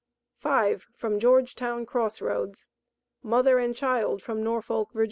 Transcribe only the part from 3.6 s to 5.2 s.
CHILD FROM NORFOLK, VA.